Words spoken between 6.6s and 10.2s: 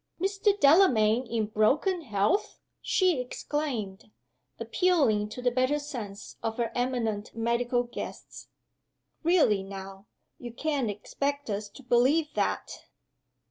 eminent medical guest. "Really, now,